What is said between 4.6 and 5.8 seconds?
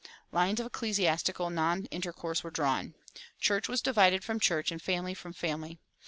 and family from family.